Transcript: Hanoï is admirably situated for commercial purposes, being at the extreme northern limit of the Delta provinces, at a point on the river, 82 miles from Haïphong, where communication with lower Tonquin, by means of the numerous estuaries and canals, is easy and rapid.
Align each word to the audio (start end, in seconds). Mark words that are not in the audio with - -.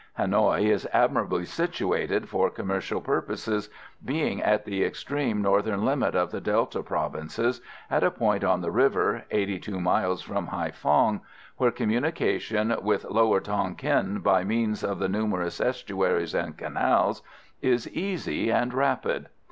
Hanoï 0.17 0.63
is 0.63 0.87
admirably 0.93 1.45
situated 1.45 2.27
for 2.27 2.49
commercial 2.49 2.99
purposes, 3.01 3.69
being 4.03 4.41
at 4.41 4.65
the 4.65 4.83
extreme 4.83 5.43
northern 5.43 5.85
limit 5.85 6.15
of 6.15 6.31
the 6.31 6.41
Delta 6.41 6.81
provinces, 6.81 7.61
at 7.87 8.03
a 8.03 8.09
point 8.09 8.43
on 8.43 8.61
the 8.61 8.71
river, 8.71 9.25
82 9.29 9.79
miles 9.79 10.23
from 10.23 10.47
Haïphong, 10.47 11.21
where 11.57 11.69
communication 11.69 12.75
with 12.81 13.05
lower 13.11 13.39
Tonquin, 13.39 14.21
by 14.21 14.43
means 14.43 14.83
of 14.83 14.97
the 14.97 15.07
numerous 15.07 15.59
estuaries 15.61 16.33
and 16.33 16.57
canals, 16.57 17.21
is 17.61 17.87
easy 17.89 18.49
and 18.51 18.73
rapid. 18.73 19.27